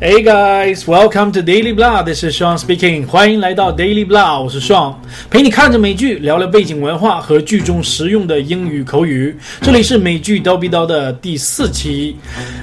[0.00, 2.04] Hey guys, welcome to Daily Blah.
[2.04, 3.04] This is Sean speaking.
[3.04, 4.94] 欢迎来到 Daily Blah，我是 Sean，
[5.28, 9.36] 陪你看着美剧，聊聊背景文化和剧中实用的英语口语。
[9.60, 12.16] 这里是美剧叨逼叨的第四期。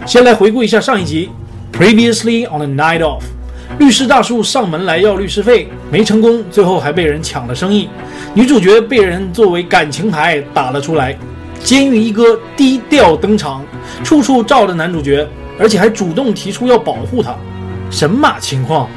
[0.06, 1.30] 先来回顾一下上一集。
[1.74, 3.24] Previously on a night off，
[3.80, 7.90] 律师大叔上门来要律师费，没成功，最后还被人抢了生意。
[8.34, 11.14] 女主角被人作为感情牌打了出来。
[11.62, 13.62] 监狱一哥低调登场，
[14.06, 15.28] 处处罩着男主角。
[15.58, 17.36] 而且还主动提出要保护他，
[17.90, 18.90] 神马情况？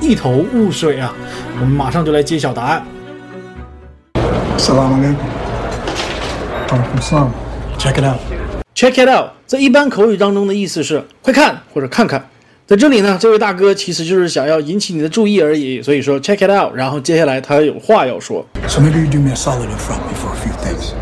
[0.00, 1.12] 一头雾水啊！
[1.58, 2.84] 我们马上就来揭晓答案。
[7.78, 8.18] Check it out.
[8.74, 12.28] Check it out，在一般口语当中的意思是快看或者看看。
[12.66, 16.74] 在这里呢，这位大哥其实就是想要引起你的注意而已，所以说 check it out。
[16.74, 18.44] 然后接下来他有话要说。
[18.66, 20.92] So maybe you do me a solid in front me for a few things.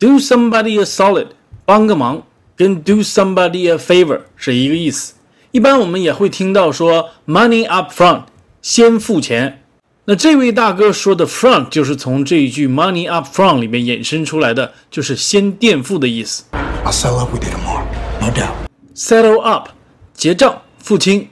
[0.00, 1.26] Do somebody a solid，
[1.64, 2.22] 帮个忙。
[2.56, 5.14] 跟 do somebody a favor 是一个意思。
[5.50, 8.22] 一般我们也会听到说 money up front，
[8.62, 9.62] 先付钱。
[10.06, 16.44] 那这位大哥说的 front 就是从这一句 money up front 里面衍生出来的，就是先垫付的意思。
[16.84, 17.84] I'll settle up with you tomorrow,
[18.20, 18.52] no doubt.
[18.94, 19.68] Settle up，
[20.12, 21.28] 结账付清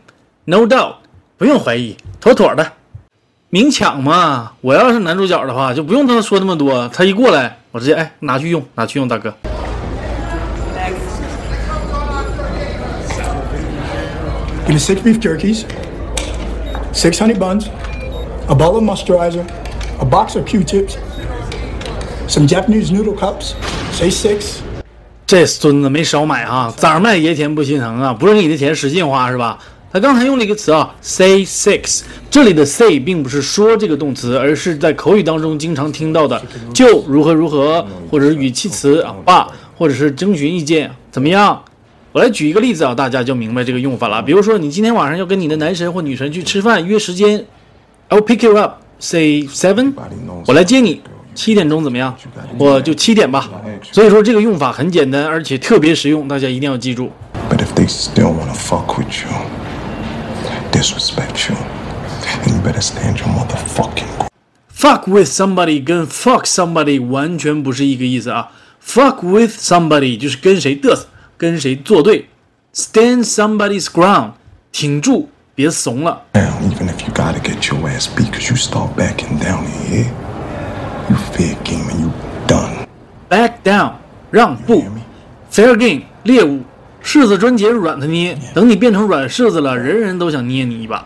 [0.47, 0.95] ，no doubt，
[1.37, 2.73] 不用怀疑，妥妥的。
[3.51, 9.37] 明抢嘛，我要是男主角的话，就不用他说那么多，他一过来，我直接哎拿去用，拿去用，大哥。
[14.65, 15.65] Give me six beef jerkies,
[16.93, 17.69] six honey buns,
[18.49, 19.45] a bottle of moisturizer,
[20.01, 20.97] a box of Q-tips,
[22.29, 23.55] some Japanese noodle cups.
[23.93, 24.61] Say six.
[25.27, 28.13] 这孙子没少买哈，咋卖爷钱不心疼啊！
[28.13, 29.59] 不是你的钱使劲花是吧？
[29.93, 32.03] 他刚才用了一个词啊，say six。
[32.31, 36.41] 这里的 say 并不是说这个动词，而是在口语当中经常听到的，
[36.73, 41.63] 就如何如何，或者是语气词啊，爸，或者是征询意见，怎么样？
[42.13, 44.23] 我来举一个例子啊，大家就明白这个用法了。
[44.23, 47.43] 比如说，你今天晚上要跟你的男神或女神去吃饭，约时间
[48.11, 49.95] ，I'll pick you up, say seven，
[50.47, 51.01] 我来接你，
[51.35, 52.15] 七点钟怎么样？
[52.59, 53.51] 我就七点吧。
[53.91, 57.11] 所以说这个用法很简单，而且特别实用，大家一定要记住。
[57.49, 59.31] But if they still wanna fuck with you,
[60.71, 61.57] disrespect you,
[62.21, 64.29] then you better stand your motherfucking.
[64.69, 68.51] Fuck with somebody 跟 fuck somebody 完全不是一个意思啊。
[68.85, 71.07] Fuck with somebody 就是跟谁嘚瑟。
[71.43, 72.29] 跟谁作对
[72.73, 74.35] ？Stand somebody's ground，
[74.71, 76.23] 挺住，别怂了。
[76.35, 80.07] Even if you gotta get your ass beat because you start backing down here,
[81.11, 82.11] you fair game and you
[82.47, 82.87] done.
[83.29, 83.95] Back down，
[84.31, 84.85] 让步。
[85.53, 86.61] Fair game，猎物。
[87.03, 91.05] 柿子专捡软的捏，等你变成软柿子了，人人都想捏你一把。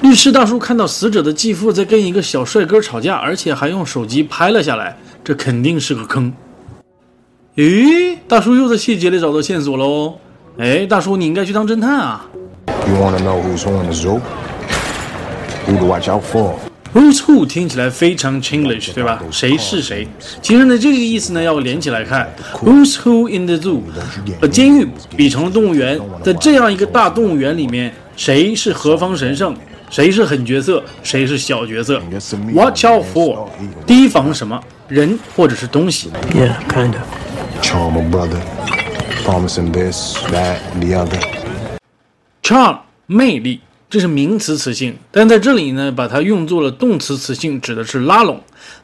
[0.00, 6.32] 律师大叔看到死者的继父在跟一个小帅哥吵架，而且还用手机拍了下来，这肯定是个坑。
[7.54, 10.14] 咦，大叔又在细节里找到线索喽！
[10.56, 12.24] 哎，大叔，你应该去当侦探啊
[12.88, 14.18] ！You wanna know who's on the zoo?
[15.66, 16.54] Who to watch out for?
[16.94, 19.22] Who's who 听起来非常 Chinglish，对吧？
[19.30, 20.08] 谁是谁？
[20.40, 22.34] 其实呢，这个意思呢要连起来看。
[22.54, 23.82] Who's who in the zoo？
[24.40, 29.54] 把，监狱比成了动物园的这样一个大动物园里面，谁是何方神圣？
[29.90, 30.82] 谁是狠角色？
[31.02, 32.00] 谁是小角色
[32.54, 33.46] ？Watch out for，
[33.86, 34.58] 提防什么
[34.88, 37.02] 人或者是东西？Yeah，kind of。
[37.71, 38.41] Charm a brother,
[39.23, 41.19] promising this, that, the other.
[42.41, 48.41] Charm 魅力，这是名词词性，但在这里呢，把它用作了动词词性，指的是拉拢。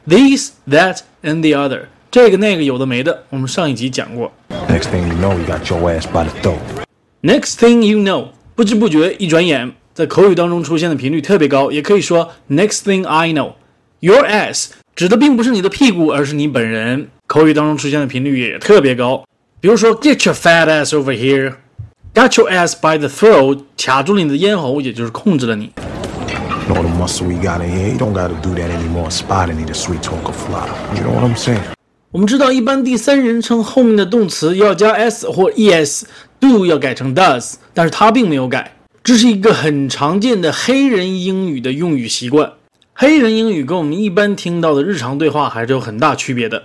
[0.07, 4.31] This, that, and the other，这个那个有的没的，我们上一集讲过。
[4.67, 6.59] Next thing you know, you got your ass by the throat.
[7.21, 17.06] Next thing you know，不知不觉，一转眼，在口语当中出现的频率特别高，也可以说 Next thing I know，your ass 指的并不是你的屁股，而是你本人。
[17.28, 19.24] 口语当中出现的频率也特别高，
[19.60, 21.52] 比如说 "Get your fat ass over here",
[22.12, 25.70] "Got your ass by the throat"，卡住了你的咽喉，也就是控制了你。
[26.68, 29.08] All the muscle we got in here, you don't got to do that anymore.
[29.08, 30.66] Sweet talker fly.
[30.96, 31.60] You know what I'm saying?
[32.10, 38.72] 我们知道，一般第三人称后面的动词要加 s 或 es，do 要改成 does，但是它并没有改。
[39.04, 42.50] 这是一个很常见的黑人英语的用语习惯。
[43.00, 46.60] 黑人英语跟我们一般听到的日常对话还是有很大区别的。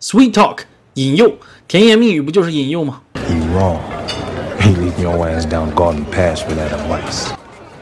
[0.00, 0.60] Sweet talk，
[0.94, 1.34] 引诱，
[1.68, 3.76] 甜言蜜语不就是引诱吗？He wrong.
[4.58, 7.26] He leading your ass down garden path with that advice.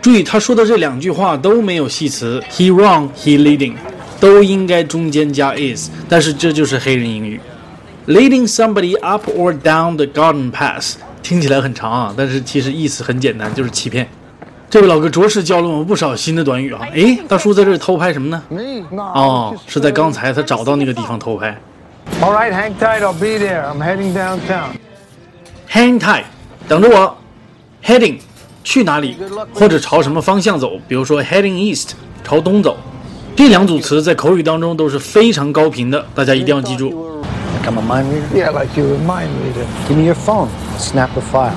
[0.03, 3.77] 注意，他说的这两句话都没有系词，he wrong, he leading，
[4.19, 7.41] 都应该中间加 is，但是这就是黑人英语。
[8.09, 14.09] Leading somebody up or down the garden path，听起来很长啊，但是其实意思很简单，就是欺骗。
[14.75, 16.81] 这位老哥着实教了我们不少新的短语啊！
[16.95, 18.43] 诶，大叔在这里偷拍什么呢？
[19.15, 21.57] 哦，是在刚才他找到那个地方偷拍。
[22.21, 23.01] All right, hang tight.
[23.01, 23.63] I'll be there.
[23.63, 24.71] I'm heading downtown.
[25.71, 26.25] Hang tight，
[26.67, 27.17] 等着我。
[27.85, 28.19] Heading，
[28.65, 29.17] 去哪里，
[29.55, 30.73] 或者朝什么方向走。
[30.89, 31.91] 比如说 heading east，
[32.25, 32.77] 朝东走。
[33.37, 37.23] 这两组词在口语当中都是非常高频的，大家一定要记住。
[37.63, 38.25] Like I'm a mind reader?
[38.35, 39.65] Yeah, like you're a mind reader.
[39.89, 40.49] Give me your phone.
[40.79, 41.53] Snap the file.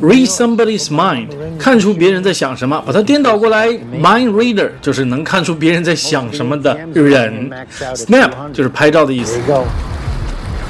[0.00, 7.48] Read somebody's mind，看出别人在想什么，把它颠倒过来，mind reader 就是能看出别人在想什么的人，
[7.94, 9.64] snap 就是拍照的意 There 思 you。go.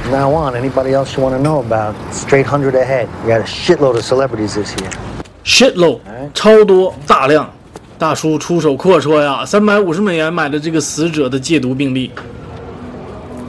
[0.02, 3.06] From now on, anybody else you want to know about, straight 100 ahead.
[3.24, 4.90] We got a shitload of celebrities this year.
[5.42, 6.00] shitload
[6.34, 7.50] 超多大量，
[7.98, 12.10] 大叔出手阔绰呀，三百五十美元买的这个死者的戒毒病历。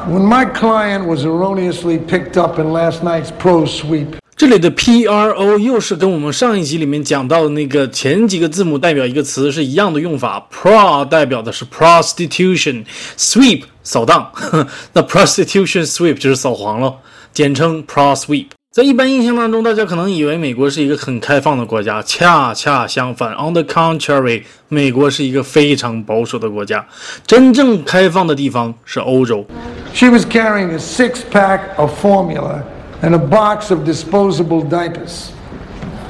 [0.09, 4.07] When my client was erroneously picked up in last night's pro sweep,
[4.40, 10.48] 这里的 P R O 又是跟我们上一集里面讲到的那个前几个字母代表一个词是一样的用法。
[10.50, 14.32] Pro 代表的是 prostitution，sweep 扫荡，
[14.94, 16.94] 那 prostitution sweep 就是扫黄了，
[17.34, 18.46] 简称 pro sweep。
[18.72, 26.86] 在一般印象当中，大家可能以为美国是一个很开放的国家，恰恰相反，on the contrary，美国是一个非常保守的国家。
[27.26, 29.46] 真正开放的地方是欧洲。
[29.92, 32.62] she was carrying a six pack of formula
[33.01, 35.31] and a box of disposable diapers.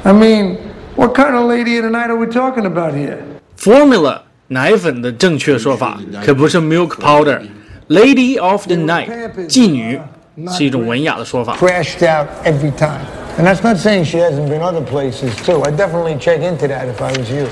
[0.03, 0.57] I mean,
[0.95, 3.23] what kind of lady of the night are we talking about here?
[3.57, 9.09] Formula 奶粉的正确说法可不是 milk powder。Lady of the night
[9.47, 9.99] 妓女
[10.49, 11.55] 是一种文雅的说法。
[11.57, 13.05] Crashed out every time.
[13.37, 15.61] And that's not saying she hasn't been other places too.
[15.63, 17.47] I'd definitely check into that if I was you.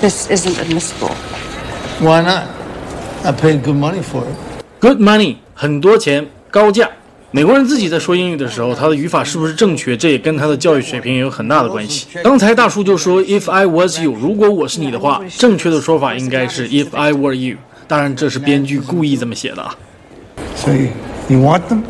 [0.00, 1.14] This isn't admissible.
[2.00, 2.44] Why not?
[3.22, 4.34] I paid good money for it.
[4.80, 6.88] Good money 很多钱高价。
[7.35, 12.07] 美国人自己在说英语的时候，他的语法是不是正确，这也跟他的教育水平也有很大的关系。
[12.23, 17.57] 刚才大叔就说 If I was you，如果我是你的话，正确的说法应该是 If I were you。
[17.89, 19.75] 当然，这是编剧故意这么写的啊。
[20.55, 20.83] 所以
[21.27, 21.81] you, you want them?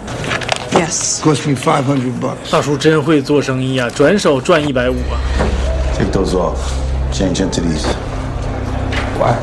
[0.71, 1.21] Yes.
[1.21, 2.49] Cost me five hundred bucks.
[2.49, 5.21] 大叔真会做生意啊，转手赚一百五啊。
[5.95, 6.57] Take those off.
[7.13, 7.85] Change into these.
[9.19, 9.35] Why?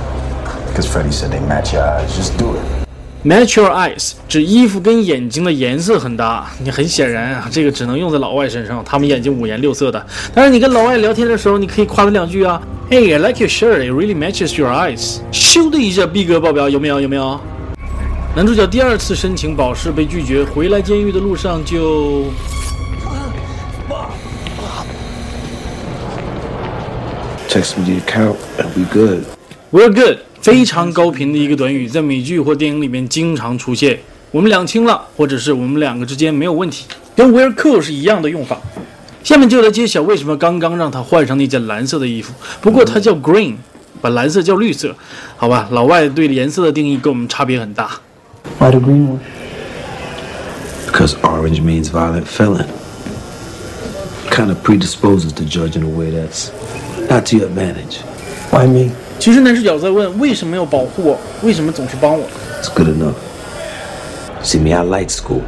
[0.74, 2.08] Because Freddie said they match your eyes.
[2.18, 2.81] Just do it.
[3.24, 6.50] Match your eyes 指衣服跟眼睛的颜色很搭。
[6.58, 10.06] 你很显然啊，这个只能用在老外身上，他们眼睛五颜六色的。
[10.34, 12.60] 但是你跟老外聊天的时候，你可以夸他两句啊。
[12.90, 13.78] Hey, I like your shirt.
[13.78, 15.18] It really matches your eyes.
[15.32, 17.00] 咻的一下，逼格爆表，有没有？
[17.00, 17.40] 有没有？
[18.34, 22.24] 男主角第二次申请保释被拒绝，回来监狱的路上就
[27.48, 29.24] Text me the account and we good.
[29.70, 33.96] We're good，非常高频的一个短语，在美剧或电影里面经常出现。
[34.32, 36.84] 我们两清了，或者是我们两个之间没有问题，
[37.14, 38.58] 跟 We're cool 是一样的用法。
[39.22, 42.34] 下面就来揭晓为什么刚刚让他换上那件蓝色的衣服。
[42.60, 43.54] 不过它叫 green，
[44.00, 44.92] 把蓝色叫绿色，
[45.36, 45.68] 好吧？
[45.70, 48.00] 老外对颜色的定义跟我们差别很大。
[48.58, 49.18] Why the green one?
[50.88, 52.66] Because orange means violent felon.
[54.28, 56.50] Kind of predisposes the judge in a way that's
[57.08, 58.00] not to your advantage.
[58.50, 58.90] Why me?
[59.21, 62.25] 其实男主角在问为什么要保护我，为什么总是帮我？
[62.61, 63.15] It's good enough.
[64.43, 65.41] See me, I like school.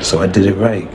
[0.00, 0.86] So I did it right.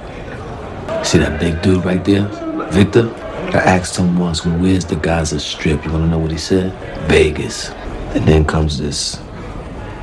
[1.03, 2.27] See that big dude right there?
[2.71, 3.09] Victor?
[3.53, 5.83] I asked him once, well, where's the Gaza Strip?
[5.85, 6.71] You wanna know what he said?
[7.09, 7.71] Vegas.
[8.15, 9.17] And then comes this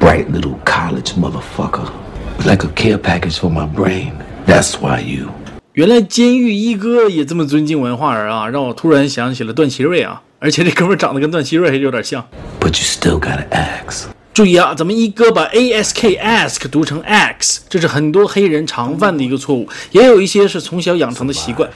[0.00, 1.90] bright little college motherfucker.
[2.44, 4.12] Like a care package for my brain.
[4.46, 5.30] That's why you.
[5.72, 12.26] 原来监狱一哥也这么尊敬文化人啊，让我突然想起了段祺瑞啊， 而且这哥们儿长得跟段祺瑞还有点像。
[12.60, 14.06] But you still gotta ask.
[14.34, 21.68] 注意啊，咱们一哥把 a s k ask 读成 x，这是很多黑人常犯的一个错误，也有一些是从小养成的习惯。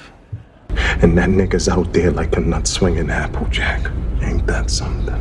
[1.03, 3.91] And that nigga's out there like a nut swinging Applejack.
[4.23, 5.19] Ain't that something?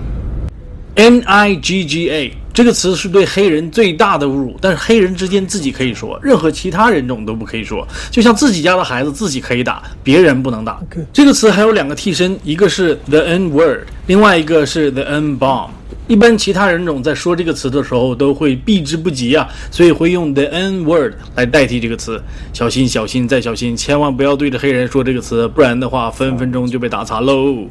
[0.96, 7.87] n i g g a 这个词是对黑人最大的侮辱，但是黑人之间自己可以说，任何其他人种都不可以说。
[8.11, 10.81] 就像自己家的孩子自己可以打，别人不能打。
[11.13, 15.69] 这个词还有两个替身，一个是 the n word，另外一个是 the n bomb。
[16.09, 22.19] 一般其他人种在说这个词的时候都会避之不及啊，所以会用 the n word 来代替这个词。
[22.55, 27.67] 小心，小心，再小心，千万不要对着黑人说这个词，不然的话分分钟就被打残喽。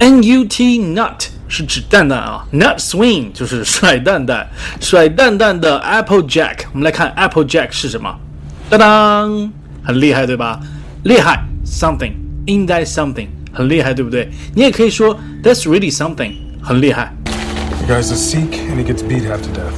[0.00, 4.48] nut nut 是指蛋蛋啊，nut swing 就是甩蛋蛋，
[4.80, 6.58] 甩蛋蛋的 apple jack。
[6.72, 8.08] 我们来看 apple jack 是什么？
[8.70, 9.52] 当当，
[9.82, 10.60] 很厉害对吧？
[11.02, 12.12] 厉害，something
[12.46, 14.30] in that something 很厉害对不对？
[14.54, 17.12] 你也可以说 that's really something 很厉害。
[17.84, 19.74] The guy's a Sikh and he gets beat half to death.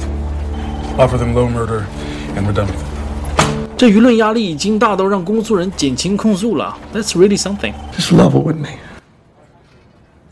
[0.97, 1.85] Offer them low murder
[2.35, 2.93] and we're done with it.
[3.75, 6.77] 这舆论压力已经大到让公诉人减轻控诉了。
[6.93, 7.73] That's really something.
[7.97, 8.69] Just level with me.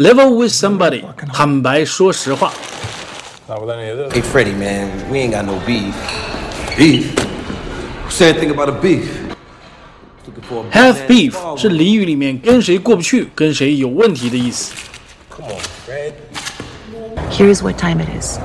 [0.00, 1.02] Level with somebody，
[1.32, 2.52] 坦白说实话。
[3.48, 4.12] Not with any of this.
[4.12, 5.94] Hey, Freddie, man, we ain't got no beef.
[6.76, 7.18] Beef?
[8.04, 9.08] Who said anything about a beef?
[10.26, 14.74] Looking Have beef 是俚语里面跟谁过不去、跟谁有问题的意思。
[17.30, 18.38] Here's what time it is.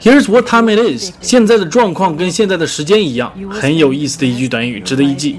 [0.00, 1.12] Here's what time it is。
[1.22, 5.38] 现在的状况跟现在的时间一样，很有意思的一句短语，值得一记。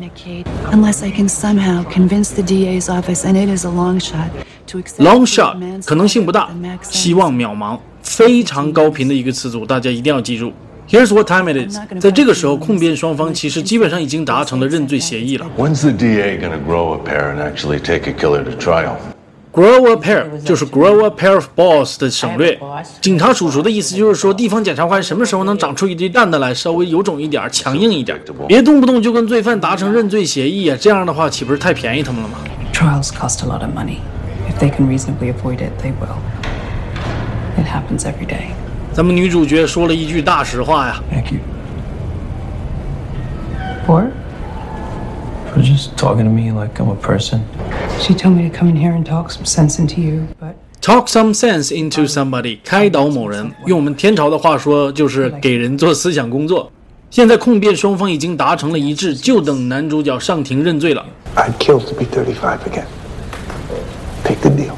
[0.72, 4.30] Unless I can somehow convince the DA's office, and it is a long shot,
[4.68, 10.52] to accept Long the shot manslaughter 可能性不大 and max，希望渺茫，非常高频的一个词组，大家一定要记住。
[10.90, 11.78] Here's what time it is。
[12.00, 15.46] 在这个时候，控辩双方其实基本上已经达成了认罪协议了。
[15.58, 18.96] When's the DA gonna grow a pair and actually take a killer to trial?
[19.53, 22.57] Grow a pair 就是 grow a pair of balls 的省略。
[23.01, 28.17] 警察叔叔的意思就是说，地方检察官什么时候能长出一堆蛋蛋来，稍微有种一点，强硬一点，
[28.47, 32.39] 别动不动就跟罪犯达成认罪协议啊，这样的话岂不是太便宜他们了吗
[32.73, 33.99] ？Trials cost a lot of money.
[34.49, 36.19] If they can reasonably avoid it, they will.
[37.59, 38.53] It happens every day.
[38.93, 41.03] 咱们女主角说了一句大实话呀。
[41.11, 41.41] Thank you
[43.89, 44.11] Or
[45.53, 47.41] for just talking to me like I'm a person.
[48.00, 51.08] she told me to come in here and talk some sense into you, but Talk
[51.08, 53.52] some sense into somebody，开导某人。
[53.66, 56.72] 用我们天朝的话说，就是给人做思想工作。
[57.10, 61.04] 现在控辩双方已经达成了一致，就等男主角上庭认罪了。
[61.36, 62.86] I'd kill to be 35 again.
[64.24, 64.76] Take the deal.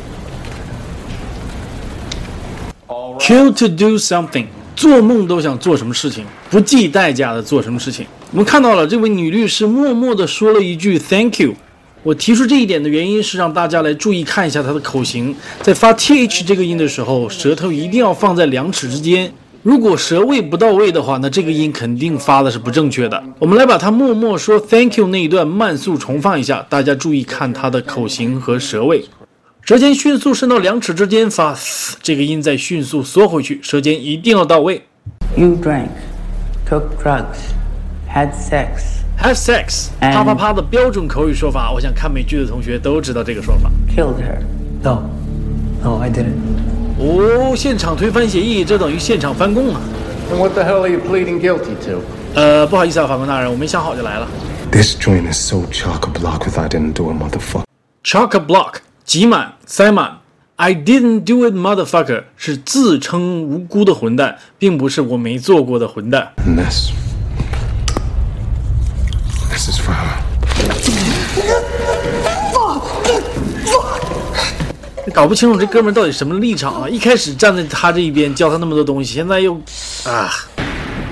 [3.19, 4.45] Kill to do something，
[4.77, 8.05] 做梦都想做什么事情，不计代价的做什么事情。
[8.31, 11.55] 我们看到了这位女律师默默的说了一句 Thank you。
[12.02, 19.32] 我提出这一点的原因是让大家来注意看一下它的口型，在发 th 这个音的时候，舌头一定要放在两齿之间。
[19.62, 23.23] 如果舌位不到位的话，那这个音肯定发的是不正确的。
[23.38, 29.04] 我们来把它默默说 Thank you 那一段慢速重放一下，大家注意看它的口型和舌位。
[29.61, 34.82] 舌尖迅速伸到两齿之间发 th 这个音，再迅速缩回去，舌尖一定要到位。
[35.37, 35.90] You drank,
[36.68, 37.38] took drugs,
[38.12, 43.69] had sex, Have sex， And- 啪啪啪的标准口语说法，我想看美剧的同学都知道这个说法。
[43.89, 44.39] killed her.
[44.83, 45.03] No.
[45.83, 46.38] No, I didn't.
[47.00, 49.81] 哦，现场推翻协议，这等于现场翻供啊！
[50.31, 52.01] And what the hell are you pleading guilty to?
[52.33, 54.27] 呃，不好意思啊，法官大人，我没想好就来了。
[54.71, 57.63] This joint is so chock a block with I didn't do it, motherfucker.
[58.03, 60.17] Chock a block，挤满塞满。
[60.57, 66.31] I didn't do it, motherfucker，是自称无辜的混蛋，并不是我没做过的混蛋。
[66.38, 66.89] And this.
[69.52, 70.16] This is for her.
[75.12, 76.88] 搞不清楚这哥们儿到底什么立场啊！
[76.88, 79.52] 一开始站在他这一边，教他那么多东西，现在又
[80.06, 80.30] 啊，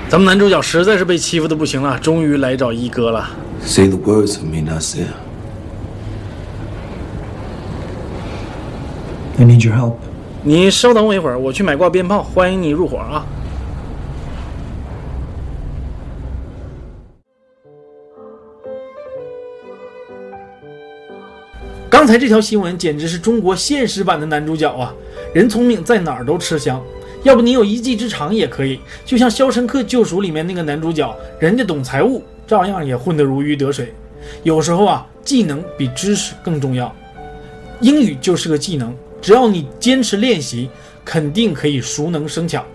[0.09, 3.29] 咱们男主角实在是被欺负的不行了，终于来找一哥了。
[3.63, 5.05] Say the words for me, Nasir.
[9.37, 9.97] I need your help.
[10.41, 13.23] 你稍等我一会儿，我去买挂鞭炮，欢迎你入伙啊！
[22.01, 24.91] 刚才这条新闻简直是中国现实版的男主角啊！
[25.35, 26.83] 人聪明，在哪儿都吃香。
[27.21, 33.93] 要不你有一技之长也可以，就像《肖申克救赎》里面那个男主角，人家懂财务，照样也混得如鱼得水。
[34.41, 36.91] 有时候啊，技能比知识更重要。
[37.81, 40.71] 英语就是个技能，只要你坚持练习，
[41.05, 42.65] 肯定可以熟能生巧。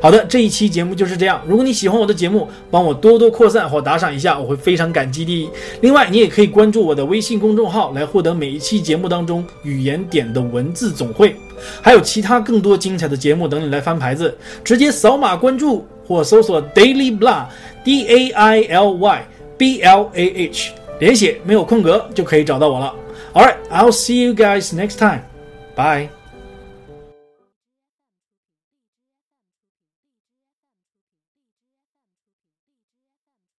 [0.00, 1.40] 好的，这一期节目就是这样。
[1.46, 5.50] 如果你喜欢我的节目，帮我多多扩散或打赏一下，我会非常感激的。
[5.80, 11.36] 另外，你也可以关注我的微信公众号，来获得每一期节目当中语言点的文字总汇，
[11.80, 14.36] 还有其他更多精彩的节目等你来翻牌子。
[14.64, 19.28] 直接扫码关注或搜索 Daily Blah，D A I L Y
[19.58, 22.94] B L A H，连写没有空格就可以找到我了。
[23.34, 25.20] All right, I'll see you guys next time.
[25.74, 26.15] Bye.